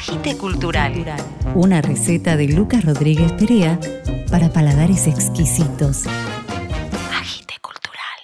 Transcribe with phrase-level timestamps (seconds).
[0.00, 0.94] Agite Cultural.
[1.54, 3.78] Una receta de Lucas Rodríguez Perea
[4.30, 6.06] para paladares exquisitos.
[7.14, 8.18] Agite Cultural.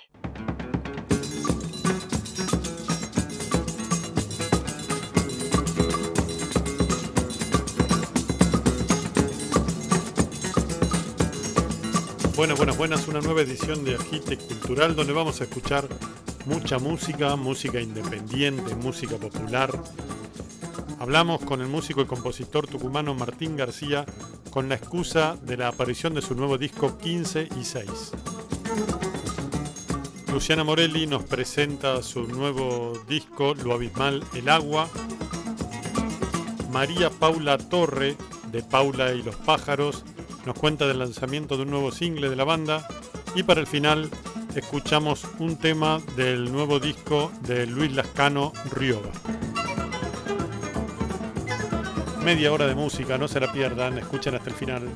[12.34, 13.06] Buenas, buenas, buenas.
[13.06, 15.86] Una nueva edición de Agite Cultural donde vamos a escuchar
[16.46, 19.70] mucha música, música independiente, música popular.
[21.06, 24.04] Hablamos con el músico y compositor tucumano Martín García
[24.50, 27.88] con la excusa de la aparición de su nuevo disco 15 y 6.
[30.32, 34.88] Luciana Morelli nos presenta su nuevo disco Lo Abismal El Agua.
[36.72, 38.16] María Paula Torre
[38.50, 40.04] de Paula y los Pájaros
[40.44, 42.84] nos cuenta del lanzamiento de un nuevo single de la banda
[43.36, 44.10] y para el final
[44.56, 49.12] escuchamos un tema del nuevo disco de Luis Lascano Rioba.
[52.26, 54.88] Media hora de música, no se la pierdan, escuchen hasta el final.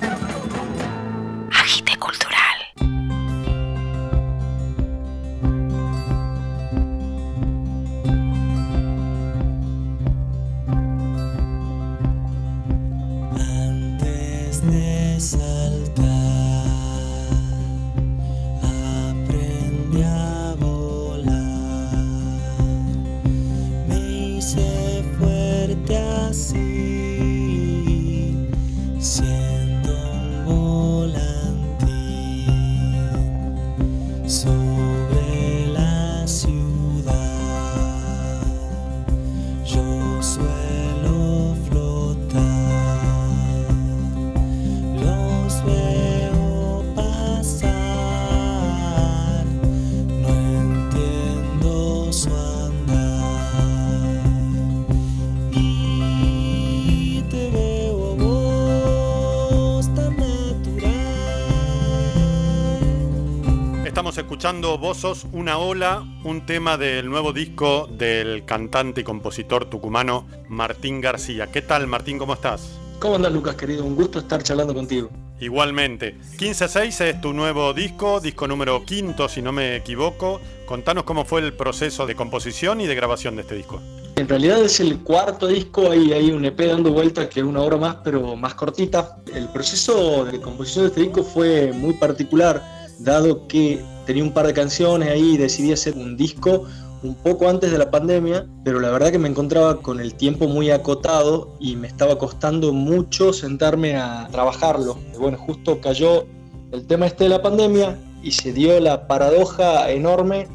[64.41, 70.25] Escuchando Vos sos una ola, un tema del nuevo disco del cantante y compositor tucumano
[70.49, 71.51] Martín García.
[71.51, 72.17] ¿Qué tal Martín?
[72.17, 72.71] ¿Cómo estás?
[72.97, 73.85] ¿Cómo andas, Lucas, querido?
[73.85, 75.11] Un gusto estar charlando contigo.
[75.39, 76.17] Igualmente.
[76.39, 80.41] 15-6 es tu nuevo disco, disco número quinto si no me equivoco.
[80.65, 83.79] Contanos cómo fue el proceso de composición y de grabación de este disco.
[84.15, 87.61] En realidad es el cuarto disco, hay, hay un EP dando vuelta que es una
[87.61, 89.17] hora más, pero más cortita.
[89.35, 92.59] El proceso de composición de este disco fue muy particular,
[92.97, 96.65] dado que tenía un par de canciones ahí y decidí hacer un disco
[97.03, 100.47] un poco antes de la pandemia, pero la verdad que me encontraba con el tiempo
[100.47, 104.97] muy acotado y me estaba costando mucho sentarme a trabajarlo.
[105.19, 106.25] Bueno, justo cayó
[106.71, 110.47] el tema este de la pandemia y se dio la paradoja enorme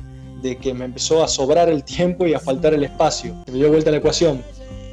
[0.43, 3.35] de que me empezó a sobrar el tiempo y a faltar el espacio.
[3.47, 4.43] Se me dio vuelta la ecuación.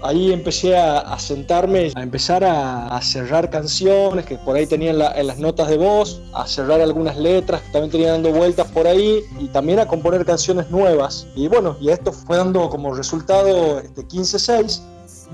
[0.03, 5.39] Ahí empecé a, sentarme, a empezar a, cerrar canciones que por ahí tenían en las
[5.39, 9.47] notas de voz, a cerrar algunas letras que también tenían dando vueltas por ahí y
[9.47, 11.25] también a componer canciones nuevas.
[11.35, 14.81] Y bueno, y esto fue dando como resultado este 15-6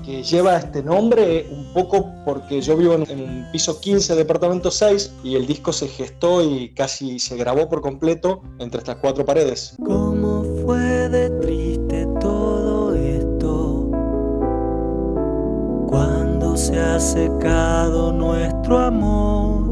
[0.04, 5.12] que lleva este nombre un poco porque yo vivo en, un piso 15, departamento 6,
[5.24, 9.74] y el disco se gestó y casi se grabó por completo entre estas cuatro paredes.
[9.84, 11.69] ¿Cómo fue de triste
[16.70, 19.70] se ha secado nuestro amor.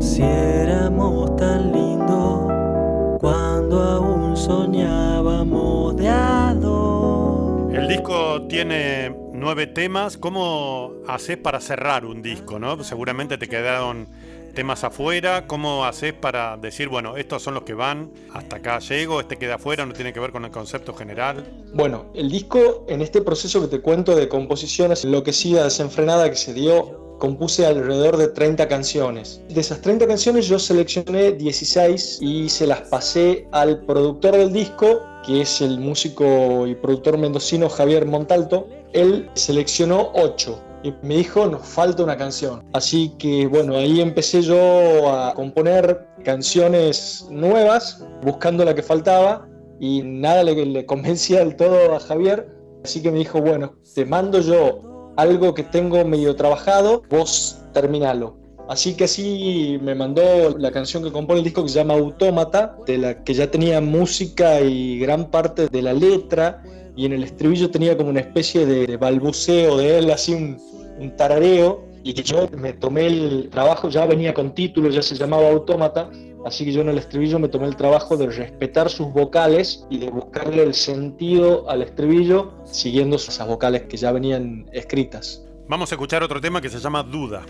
[0.00, 7.74] Si éramos tan lindos cuando aún soñábamos de a dos.
[7.74, 10.16] El disco tiene nueve temas.
[10.16, 12.60] ¿Cómo haces para cerrar un disco?
[12.60, 12.84] ¿no?
[12.84, 14.06] Seguramente te quedaron
[14.54, 15.46] temas afuera.
[15.46, 19.56] ¿Cómo haces para decir, bueno, estos son los que van, hasta acá llego, este queda
[19.56, 21.44] afuera, no tiene que ver con el concepto general?
[21.74, 26.54] Bueno, el disco, en este proceso que te cuento de composiciones enloquecida, desenfrenada que se
[26.54, 29.40] dio, compuse alrededor de 30 canciones.
[29.48, 35.02] De esas 30 canciones yo seleccioné 16 y se las pasé al productor del disco,
[35.26, 38.68] que es el músico y productor mendocino Javier Montalto.
[38.92, 42.62] Él seleccionó 8 y me dijo, nos falta una canción.
[42.74, 49.48] Así que bueno, ahí empecé yo a componer canciones nuevas, buscando la que faltaba
[49.80, 52.54] y nada le, convencía del todo a Javier.
[52.84, 58.36] Así que me dijo, bueno, te mando yo algo que tengo medio trabajado, vos terminalo.
[58.68, 60.22] Así que así me mandó
[60.58, 63.80] la canción que compone el disco que se llama Autómata, de la que ya tenía
[63.80, 66.62] música y gran parte de la letra,
[66.96, 70.58] y en el estribillo tenía como una especie de, balbuceo de él, así un,
[70.98, 75.14] un tarareo, y que yo me tomé el trabajo, ya venía con título, ya se
[75.14, 76.10] llamaba Autómata,
[76.44, 79.98] Así que yo en el estribillo me tomé el trabajo de respetar sus vocales y
[79.98, 85.42] de buscarle el sentido al estribillo siguiendo esas vocales que ya venían escritas.
[85.68, 87.46] Vamos a escuchar otro tema que se llama Duda.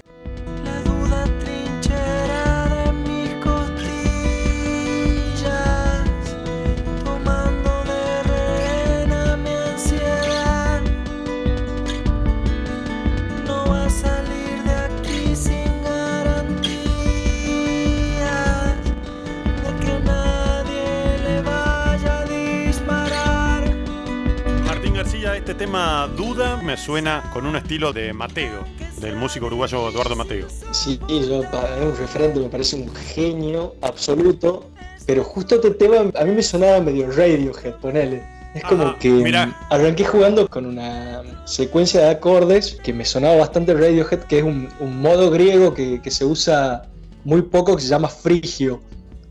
[25.54, 28.64] Este tema Duda me suena con un estilo de Mateo,
[28.98, 30.48] del músico uruguayo Eduardo Mateo.
[30.72, 31.48] Sí, yo, es
[31.80, 34.68] un referente, me parece un genio absoluto,
[35.06, 38.24] pero justo este tema a mí me sonaba medio Radiohead, ponele.
[38.52, 39.56] Es como Ajá, que mirá.
[39.70, 44.68] arranqué jugando con una secuencia de acordes que me sonaba bastante Radiohead, que es un,
[44.80, 46.82] un modo griego que, que se usa
[47.22, 48.80] muy poco, que se llama frigio,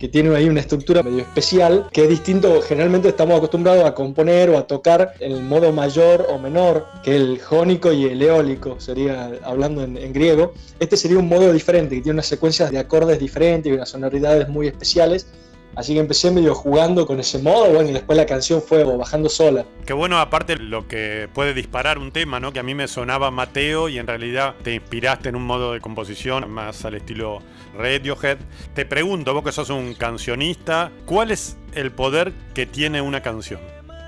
[0.03, 4.49] que tiene ahí una estructura medio especial, que es distinto, generalmente estamos acostumbrados a componer
[4.49, 8.81] o a tocar en el modo mayor o menor, que el jónico y el eólico,
[8.81, 10.55] sería hablando en, en griego.
[10.81, 14.49] Este sería un modo diferente, que tiene unas secuencias de acordes diferentes y unas sonoridades
[14.49, 15.25] muy especiales.
[15.75, 19.27] Así que empecé medio jugando con ese modo, bueno, y después la canción fue bajando
[19.27, 19.65] sola.
[19.85, 22.53] Qué bueno, aparte lo que puede disparar un tema, ¿no?
[22.53, 25.81] Que a mí me sonaba Mateo y en realidad te inspiraste en un modo de
[25.81, 27.39] composición más al estilo
[27.75, 28.37] Radiohead.
[28.75, 33.59] Te pregunto, vos que sos un cancionista, ¿cuál es el poder que tiene una canción?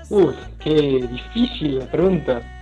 [0.08, 2.52] Uy, qué difícil la pregunta.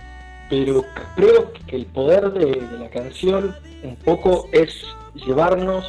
[0.49, 0.83] Pero
[1.15, 5.85] creo que el poder de, de la canción un poco es llevarnos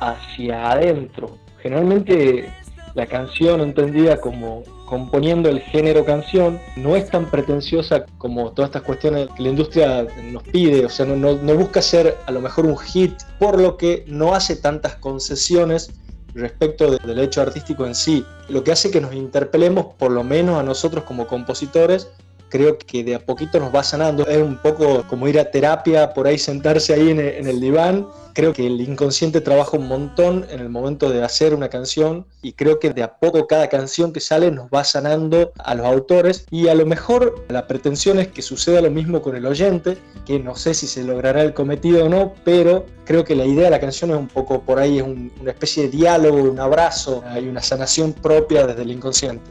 [0.00, 1.38] hacia adentro.
[1.62, 2.52] Generalmente
[2.94, 8.82] la canción entendida como componiendo el género canción no es tan pretenciosa como todas estas
[8.82, 12.76] cuestiones que la industria nos pide, o sea, no, busca ser a lo mejor un
[12.76, 15.90] hit, por lo que no hace tantas concesiones
[16.34, 20.24] respecto de- del hecho artístico en sí, lo que hace que nos interpelemos, por lo
[20.24, 22.10] menos a nosotros como compositores,
[22.50, 24.26] creo que de a poquito nos va sanando.
[24.26, 27.18] Es un poco como ir a terapia, por ahí sentarse ahí en
[27.48, 28.06] el diván.
[28.34, 32.54] Creo que el inconsciente trabaja un montón en el momento de hacer una canción y
[32.54, 36.46] creo que de a poco cada canción que sale nos va sanando a los autores
[36.50, 40.38] y a lo mejor la pretensión es que suceda lo mismo con el oyente, que
[40.38, 43.70] no sé si se logrará el cometido o no, pero creo que la idea de
[43.70, 47.22] la canción es un poco por ahí, es un- una especie de diálogo, un abrazo,
[47.26, 49.44] hay una sanación propia desde el inconsciente.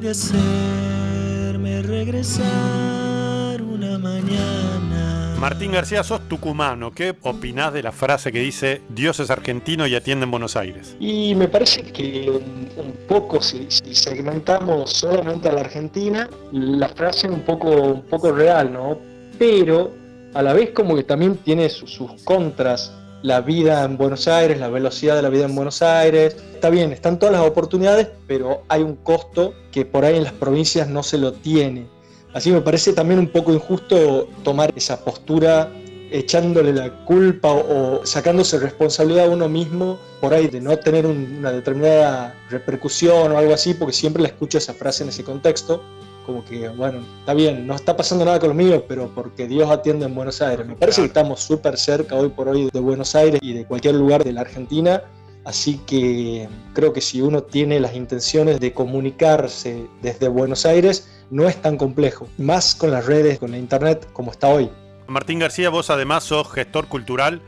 [0.00, 5.36] De hacerme regresar una mañana.
[5.38, 6.92] Martín García, sos tucumano.
[6.92, 10.96] ¿Qué opinás de la frase que dice Dios es argentino y atiende en Buenos Aires?
[11.00, 16.88] Y me parece que un, un poco, si, si segmentamos solamente a la Argentina, la
[16.90, 18.98] frase es un poco, un poco real, ¿no?
[19.38, 19.92] Pero
[20.34, 22.92] a la vez como que también tiene su- sus contras.
[23.22, 26.36] La vida en Buenos Aires, la velocidad de la vida en Buenos Aires.
[26.54, 30.32] Está bien, están todas las oportunidades, pero hay un costo que por ahí en las
[30.32, 31.86] provincias no se lo tiene.
[32.32, 35.70] Así me parece también un poco injusto tomar esa postura
[36.12, 41.36] echándole la culpa o, sacándose responsabilidad a uno mismo por ahí de no tener un-
[41.38, 45.82] una determinada repercusión o algo así, porque siempre la escucho esa frase en ese contexto,
[46.30, 49.68] como que, bueno, está bien, no está pasando nada con lo mío, pero porque Dios
[49.68, 50.64] atiende en Buenos Aires.
[50.64, 53.96] Me parece que estamos súper cerca hoy por hoy de Buenos Aires y de cualquier
[53.96, 55.02] lugar de la Argentina,
[55.44, 61.48] así que creo que si uno tiene las intenciones de comunicarse desde Buenos Aires, no
[61.48, 64.70] es tan complejo, más con las redes, con la internet como está hoy.
[65.08, 67.42] Martín García, vos además sos gestor cultural,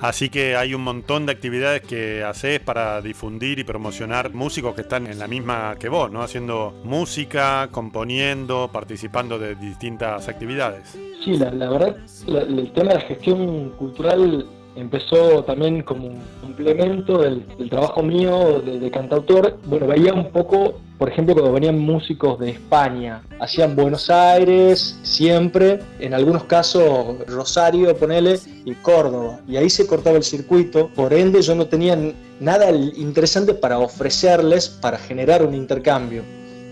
[0.00, 4.82] así que hay un montón de actividades que haces para difundir y promocionar músicos que
[4.82, 6.22] están en la misma que vos, ¿no?
[6.22, 10.96] Haciendo música, componiendo, participando de distintas actividades.
[11.24, 16.20] Sí, la, la verdad, la- el tema de la gestión cultural empezó también como un
[16.40, 19.58] complemento del, trabajo mío de cantautor.
[19.66, 25.78] Bueno, veía un poco, por ejemplo, cuando venían músicos de España, hacían Buenos Aires siempre,
[26.00, 29.40] en algunos casos Rosario, ponele, y Córdoba.
[29.46, 31.96] Y ahí se cortaba el circuito, por ende yo no tenía
[32.40, 36.24] nada interesante para ofrecerles para generar un intercambio.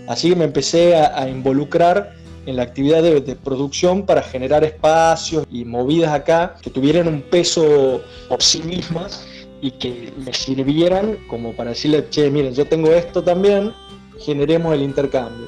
[0.07, 2.13] Así que me empecé a, a involucrar
[2.45, 7.21] en la actividad de, de producción para generar espacios y movidas acá que tuvieran un
[7.21, 9.25] peso por sí mismas
[9.61, 13.73] y que me sirvieran como para decirle, che, miren, yo tengo esto también,
[14.19, 15.47] generemos el intercambio.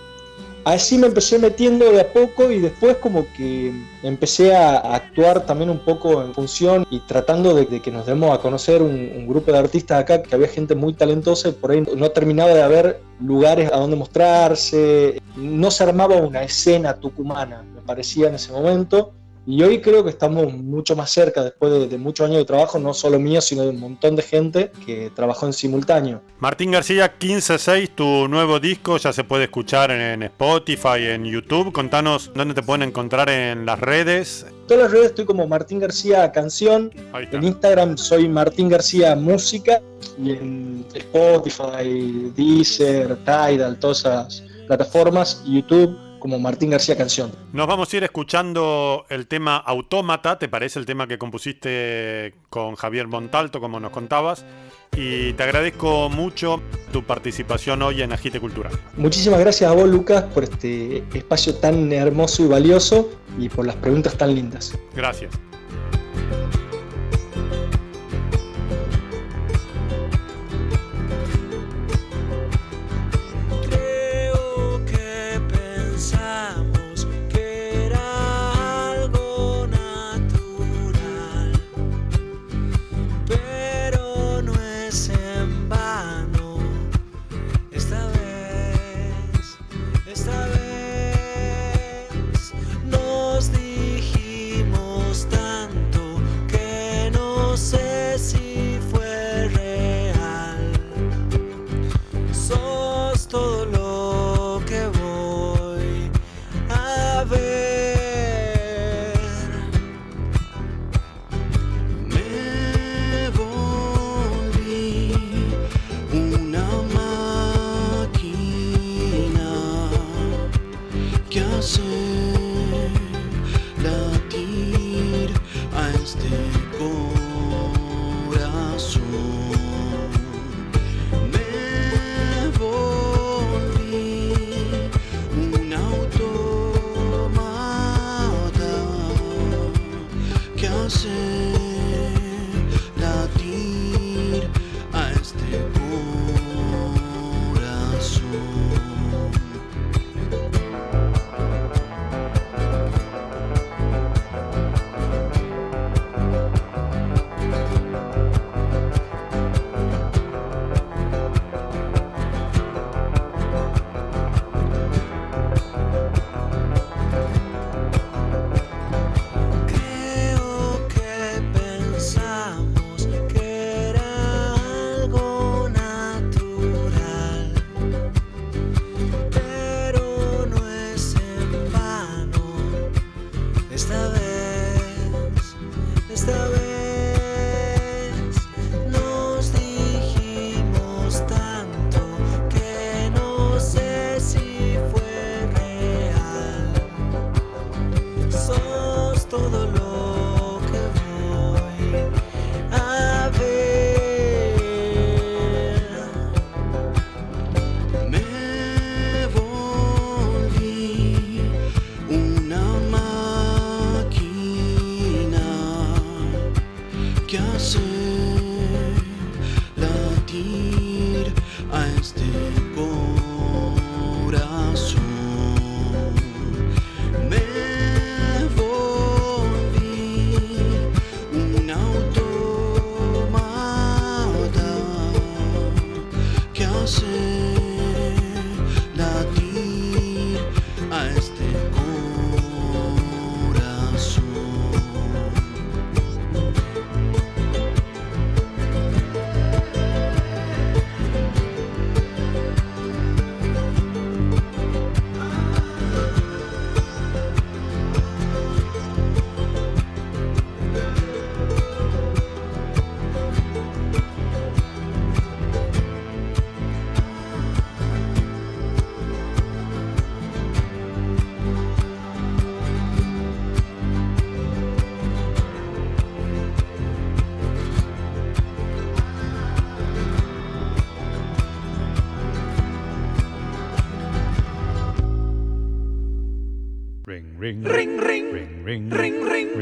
[0.66, 3.74] así me empecé metiendo de a poco y después como que
[4.04, 8.42] empecé a actuar también un poco en función y tratando de, que nos demos a
[8.42, 12.10] conocer un, grupo de artistas acá, que había gente muy talentosa y por ahí no
[12.12, 18.28] terminaba de haber lugares a donde mostrarse, no se armaba una escena tucumana, me parecía
[18.28, 19.14] en ese momento.
[19.52, 22.94] Y hoy creo que estamos mucho más cerca después de, muchos años de trabajo, no
[22.94, 26.22] solo mío, sino de un montón de gente que trabajó en simultáneo.
[26.38, 31.72] Martín García, 15-6, tu nuevo disco ya se puede escuchar en Spotify, en YouTube.
[31.72, 34.46] Contanos dónde te pueden encontrar en las redes.
[34.48, 36.92] En todas las redes estoy como Martín García Canción.
[37.16, 39.82] En Instagram soy Martín García Música.
[40.24, 47.32] Y en Spotify, Deezer, Tidal, todas esas plataformas, YouTube como Martín García Canción.
[47.54, 52.76] Nos vamos a ir escuchando el tema Autómata, ¿te parece el tema que compusiste con
[52.76, 54.46] Javier Montalto, como nos contabas?
[54.96, 56.62] Y te agradezco mucho
[56.92, 58.74] tu participación hoy en Agite Cultural.
[58.98, 63.76] Muchísimas gracias a vos, Lucas, por este espacio tan hermoso y valioso y por las
[63.76, 64.78] preguntas tan lindas.
[64.96, 65.32] Gracias.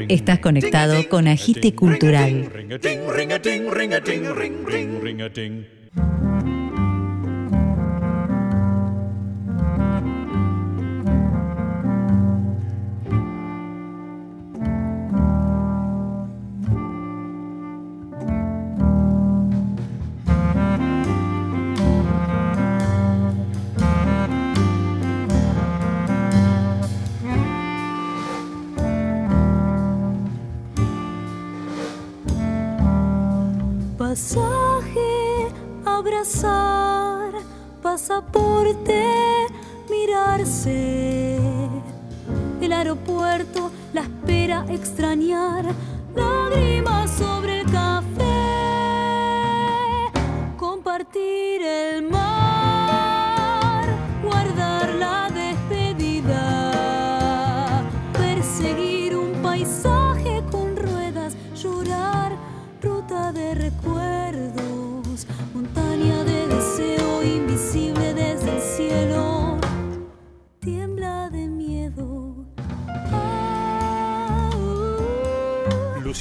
[0.10, 2.50] Estás conectado con Agite Cultural.
[44.70, 45.66] Extrañar,
[46.16, 47.57] lágrimas sobre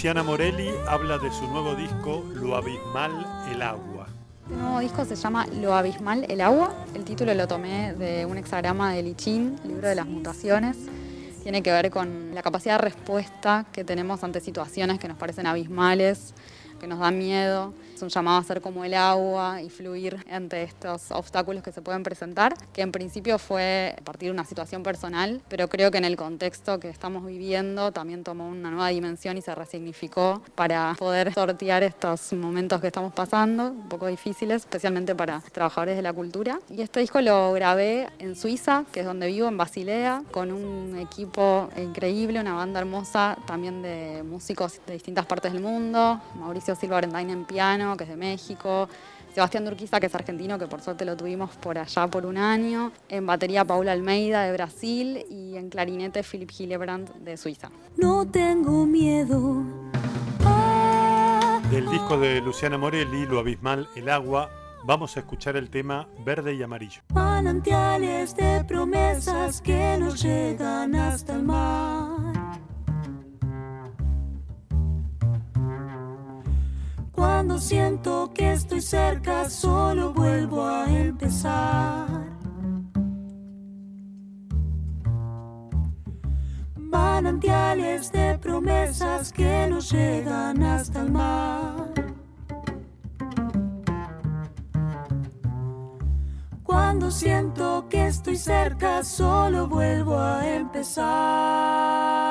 [0.07, 4.07] Luciana Morelli habla de su nuevo disco Lo abismal, el agua.
[4.45, 6.73] Este nuevo disco se llama Lo abismal, el agua.
[6.95, 10.77] El título lo tomé de un hexagrama de Lichín, el libro de las mutaciones.
[11.43, 15.49] Tiene que ver con la capacidad de respuesta que tenemos ante situaciones que nos parecen
[15.49, 16.35] abismales,
[16.79, 17.73] que nos dan miedo.
[17.95, 21.81] Es un llamado a ser como el agua y fluir ante estos obstáculos que se
[21.81, 26.05] pueden presentar, que en principio fue partir de una situación personal, pero creo que en
[26.05, 31.33] el contexto que estamos viviendo también tomó una nueva dimensión y se resignificó para poder
[31.33, 36.59] sortear estos momentos que estamos pasando, un poco difíciles, especialmente para trabajadores de la cultura.
[36.69, 40.99] Y este disco lo grabé en Suiza, que es donde vivo, en Basilea, con un
[40.99, 46.97] equipo increíble, una banda hermosa también de músicos de distintas partes del mundo, Mauricio Silva
[46.97, 48.89] Orendain en piano, que es de México,
[49.35, 52.91] Sebastián Durquiza, que es argentino, que por suerte lo tuvimos por allá por un año,
[53.09, 57.71] en batería Paula Almeida de Brasil y en clarinete Philip Hillebrand de Suiza.
[57.97, 59.63] No tengo miedo.
[61.71, 64.49] Del disco de Luciana Morelli, Lo abismal, el agua,
[64.85, 67.03] vamos a escuchar el tema Verde y Amarillo.
[67.13, 72.16] manantiales de promesas que nos llegan hasta el mar.
[77.17, 82.07] Cuando siento que estoy cerca, solo vuelvo a empezar.
[86.77, 91.95] Manantiales de promesas que nos llegan hasta el mar.
[96.63, 102.26] Cuando siento que estoy cerca, solo vuelvo a empezar.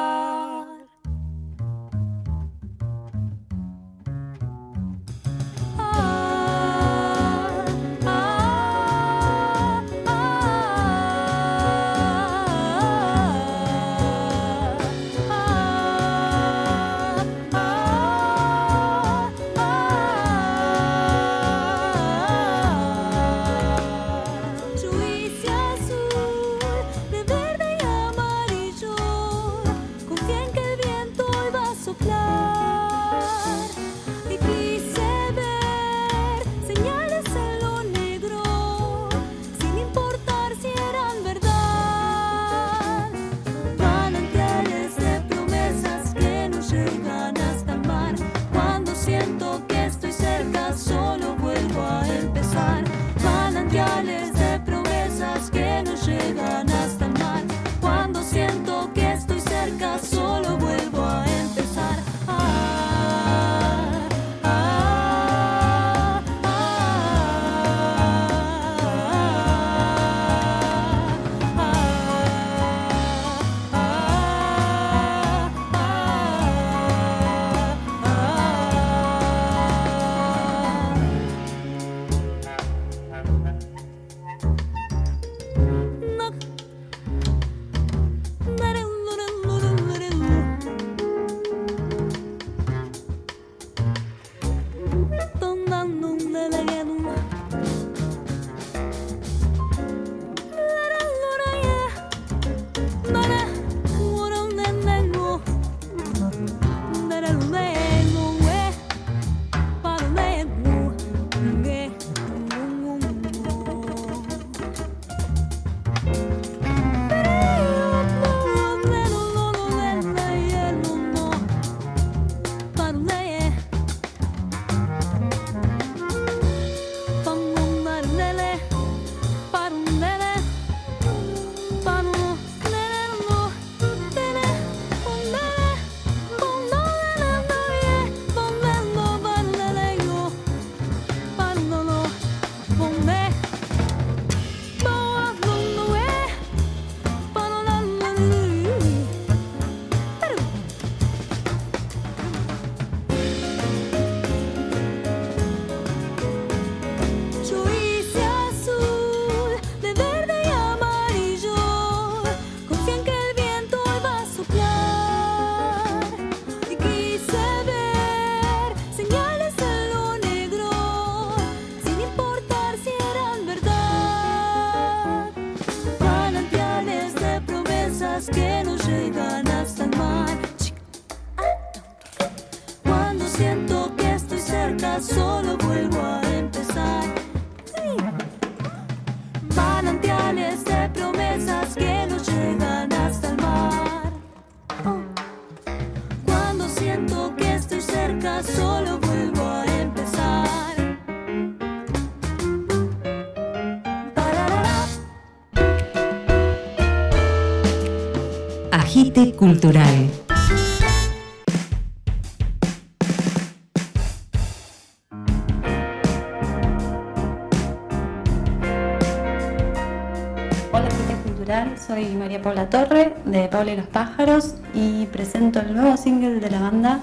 [222.45, 226.99] Paula Torre de Paula y los Pájaros y presento el nuevo single de la banda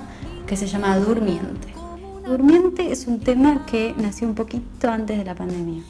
[0.47, 1.75] que se llama Durmiente.
[2.25, 5.83] Durmiente es un tema que nació un poquito antes de la pandemia.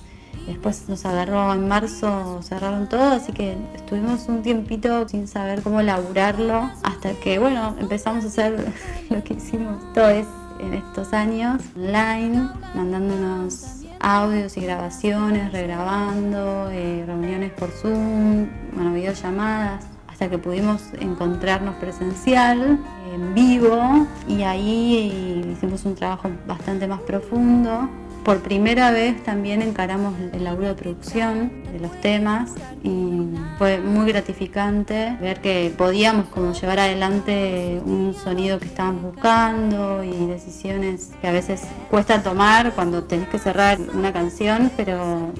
[0.46, 5.82] Después nos agarró en marzo, cerraron todo, así que estuvimos un tiempito sin saber cómo
[5.82, 8.72] laburarlo hasta que, bueno, empezamos a hacer
[9.10, 10.26] lo que hicimos todos
[10.60, 19.86] en estos años, online, mandándonos audios y grabaciones, regrabando, eh, reuniones por Zoom, bueno, videollamadas,
[20.08, 22.78] hasta que pudimos encontrarnos presencial,
[23.14, 27.88] en vivo, y ahí hicimos un trabajo bastante más profundo.
[28.24, 32.52] Por primera vez también encaramos el laburo de producción de los temas
[32.84, 40.04] y fue muy gratificante ver que podíamos como llevar adelante un sonido que estábamos buscando
[40.04, 45.32] y decisiones que a veces cuesta tomar cuando tenés que cerrar una canción, pero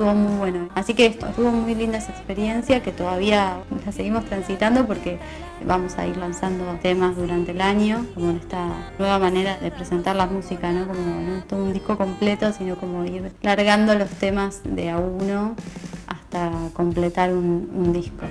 [0.00, 0.68] estuvo muy bueno.
[0.74, 5.18] Así que estuvo muy linda esa experiencia que todavía la seguimos transitando porque
[5.66, 8.66] vamos a ir lanzando temas durante el año, como en esta
[8.98, 10.88] nueva manera de presentar la música, ¿no?
[10.88, 15.54] Como todo un disco completo, sino como ir largando los temas de a uno
[16.06, 18.24] hasta completar un disco.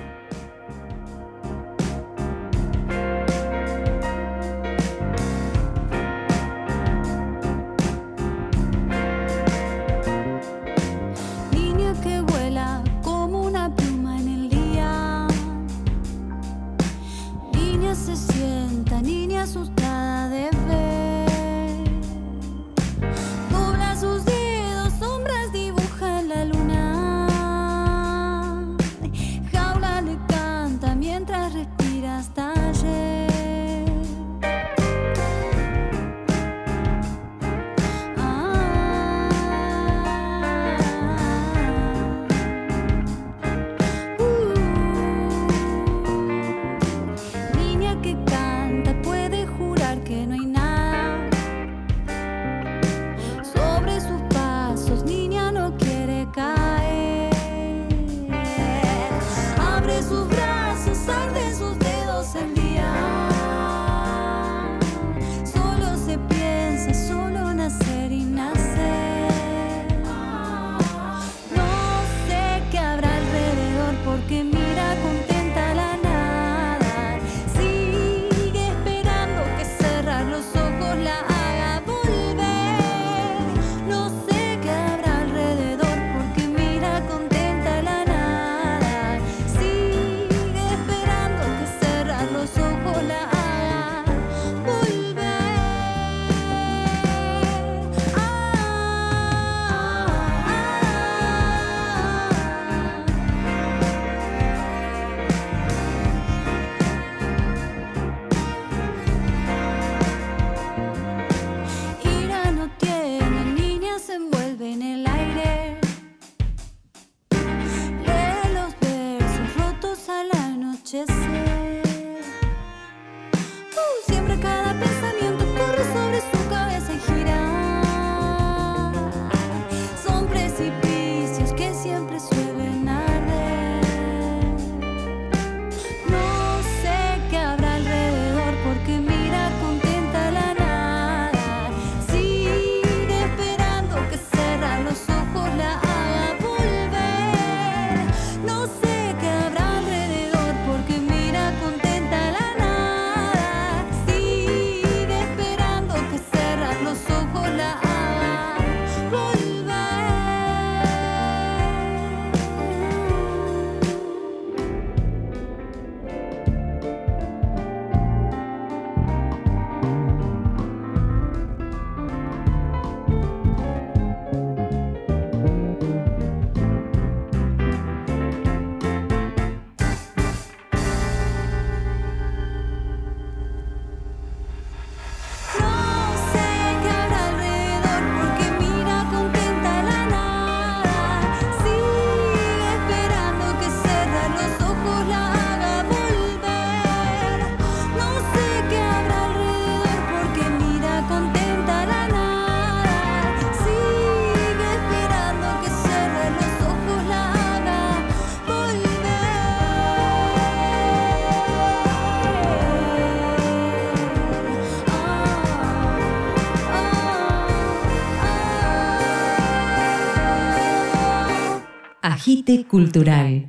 [222.58, 223.48] Cultural.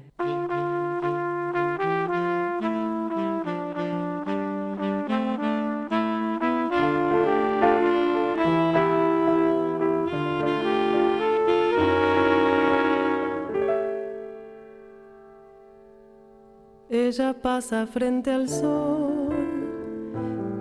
[16.89, 19.33] Ella pasa frente al sol,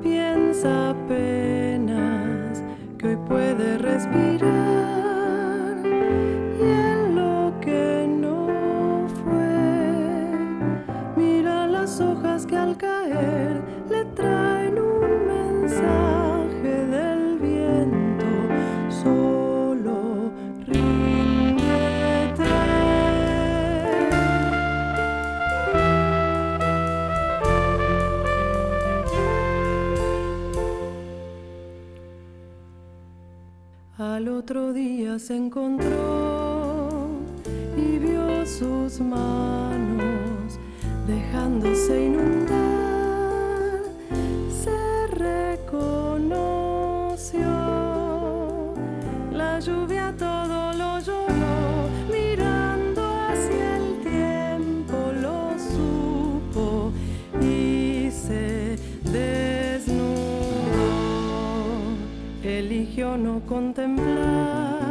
[0.01, 0.97] piensa
[35.21, 37.11] se encontró
[37.77, 40.59] y vio sus manos
[41.07, 43.83] dejándose inundar.
[44.65, 45.91] Se reconoció.
[49.31, 56.93] La lluvia todo lo lloró, mirando hacia el tiempo lo supo
[57.43, 58.79] y se
[59.13, 60.07] desnudó.
[62.43, 64.90] Eligió no contemplar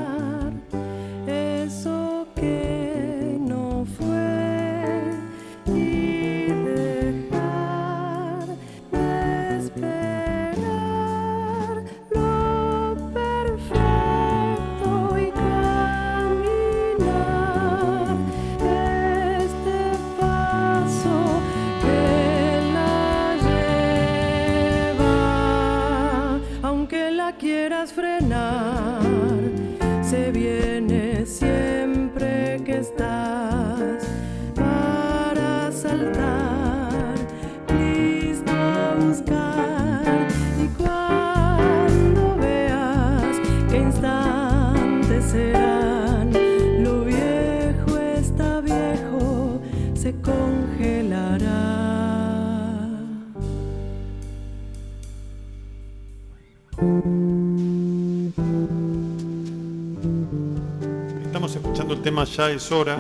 [61.22, 62.98] Estamos escuchando el tema Ya es hora,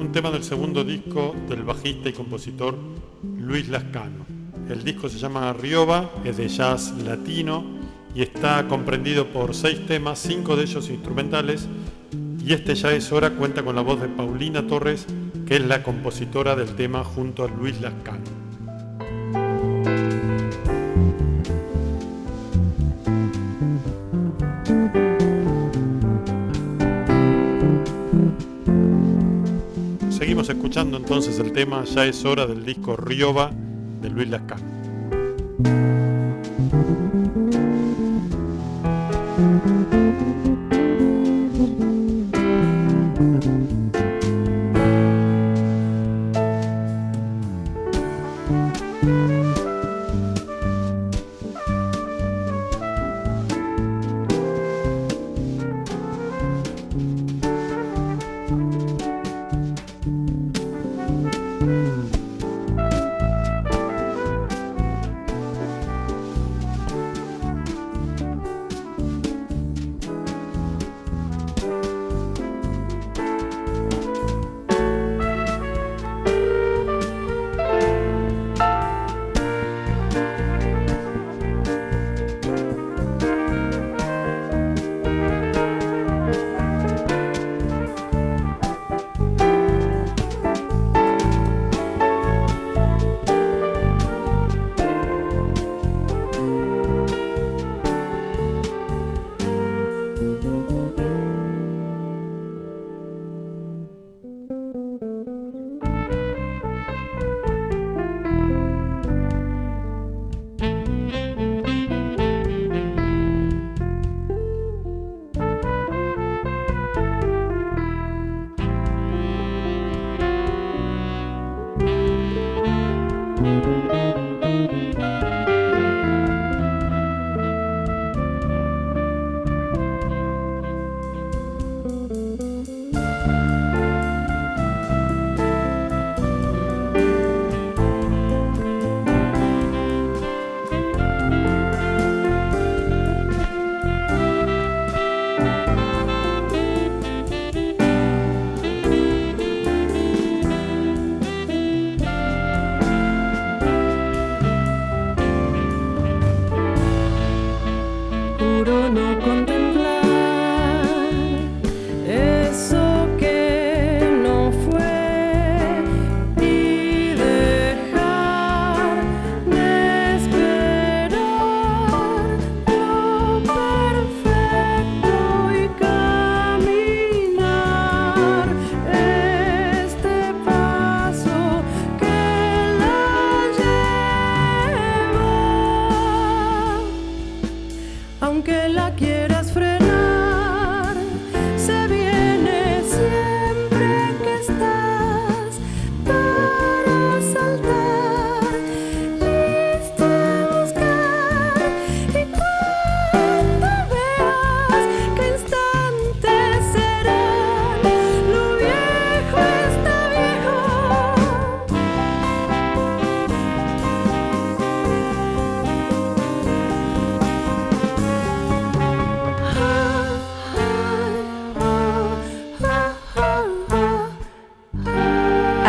[0.00, 2.74] un tema del segundo disco del bajista y compositor
[3.38, 4.24] Luis Lascano.
[4.70, 7.66] El disco se llama Rioba, es de jazz latino
[8.14, 11.68] y está comprendido por seis temas, cinco de ellos instrumentales.
[12.42, 15.04] Y este Ya es hora cuenta con la voz de Paulina Torres,
[15.46, 18.37] que es la compositora del tema junto a Luis Lascano.
[31.08, 33.50] entonces el tema Ya es hora del disco Rioba
[34.02, 34.78] de Luis Lascano.